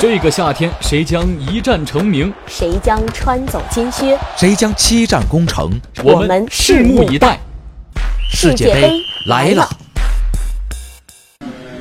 [0.00, 2.32] 这个夏天，谁将一战成名？
[2.46, 4.16] 谁将穿走金靴？
[4.36, 5.72] 谁将七战攻城？
[6.04, 7.40] 我们拭目以待。
[8.30, 8.92] 世界杯
[9.26, 9.68] 来了！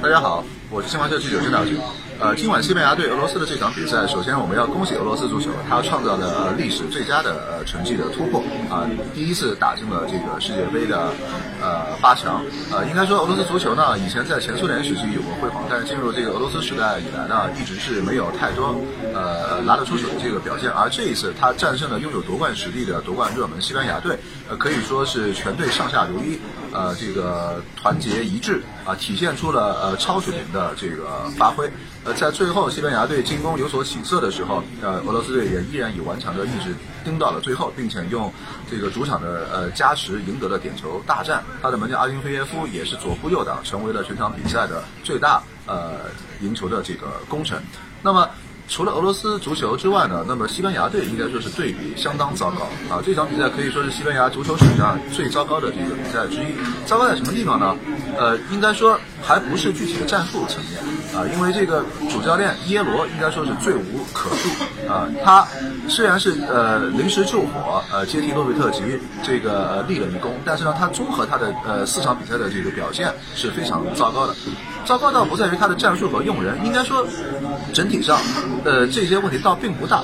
[0.02, 1.78] 大家好，我是新华社记者郑大军。
[2.20, 8.42] 呃，今晚西班牙对俄罗斯的这场比赛，首先我们要恭喜俄罗斯足球，它创造了呃历史最佳的呃成绩的突破
[8.72, 11.14] 啊，第一次打进了这个世界杯的
[11.62, 12.42] 呃八强。
[12.72, 18.76] 呃，应该说俄罗斯足球呢，以前在前苏联时期有过辉煌，但是进入这个俄罗斯时代以来呢，一直是没有太多
[19.14, 20.72] 呃拿得出手的这个表现。
[20.72, 24.18] 而这一次，他战胜了拥有夺冠实力的夺冠热门西班牙队，
[24.50, 26.40] 呃，可以说是全队上下如一，
[26.74, 31.70] 呃，这个团结一致啊，体现出了呃超水平的这个发挥。
[32.08, 38.32] 呃，在最后西班牙队进攻有所起色的时候，呃，俄罗斯队也依然以顽强的意志盯到了最后，并且用
[38.72, 41.44] 这个主场的呃加时赢得了点球大战。
[41.62, 45.96] 他的门将阿金菲耶夫也是左扑右挡，成为了全场比赛的最大呃
[46.40, 47.62] 赢球的这个功臣。
[48.02, 48.30] 那么。
[48.70, 53.00] 除了俄罗斯足球之外呢，那么西班牙队应该说是对比相当糟糕啊！
[53.02, 56.54] 这场比赛可以说是西班牙足球史上最糟糕的这个比赛之一。
[56.86, 57.74] 糟糕在什么地方呢？
[58.18, 60.80] 呃，应该说还不是具体的战术层面
[61.16, 65.08] 啊，因为这个主教练耶罗应该说是罪无可恕啊。
[65.24, 65.48] 他
[65.88, 68.82] 虽然是呃临时救火，呃接替洛贝特吉
[69.24, 74.36] 这个立了一功，但是呢，他综合他的呃四场比赛的这个表现是非常糟糕的。
[74.86, 77.06] 糟糕倒不在于他的战术和用人，应该说
[77.74, 78.20] 整体上。
[78.64, 80.02] 呃，这些问题倒并不大，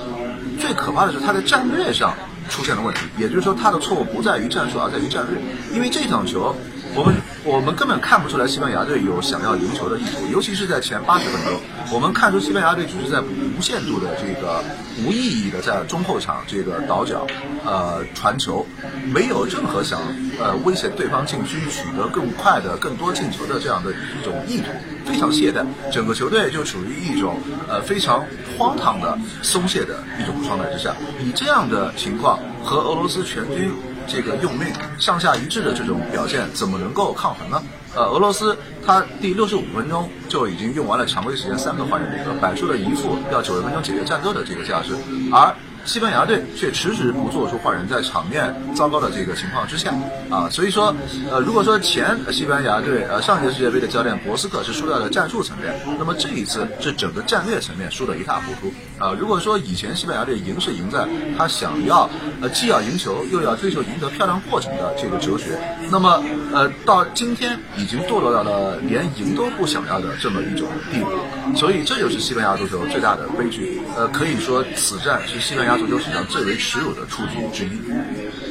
[0.59, 2.13] 最可怕的是他在战略上
[2.49, 5.41] 出现了问题，也就是说他的错误不在于战术，而在于战略。
[5.73, 6.55] 因为这场球，
[6.95, 11.59] 我们我们根本看不出来西班牙队有想要赢球的意图，尤其是在前八十分钟，
[11.91, 14.63] 我们看出西班牙队只是在无限度的这个
[15.05, 17.27] 无意义的在中后场这个倒脚，
[17.65, 18.65] 呃传球，
[19.13, 19.99] 没有任何想
[20.39, 24.71] 呃威胁对方禁区取得更快的更多进球的这样的一种意图。
[25.05, 28.23] 非常懈怠，整个球队就处于一种呃非常
[28.57, 30.95] 荒唐的松懈的一种状态之下。
[31.19, 33.69] 以这样的情况和俄罗斯全军
[34.07, 34.67] 这个用命
[34.99, 37.61] 上下一致的这种表现，怎么能够抗衡呢？
[37.95, 44.95] 呃，俄罗斯他第六十五分钟就已经用完了常规时间三个换人名额，摆出了一副要九十分钟解决战斗的这个架势，
[45.31, 45.53] 而。
[45.85, 49.93] 西班牙队却迟迟不做出换人，在场面糟糕的这个情况之下，
[50.29, 50.95] 啊，所以说，
[51.29, 61.05] 呃，如果说前西班牙队呃上届世界杯的教练博斯克是输掉了战术层面，那么这一次是整个战略层面输得一塌糊涂，啊，如果说以前西班牙队赢是赢在
[61.37, 62.09] 他想要
[62.41, 65.59] 呃既要赢球又要追求赢得漂亮过程的这个哲学，
[65.91, 66.23] 那么
[66.53, 75.72] 呃到今天已经堕落到了连赢都不想要的这么一种地步，所以这就是西班牙足球最大的悲剧，呃，可以说此战是西班牙。
[75.77, 78.42] 足球史上最为耻辱的出局之一。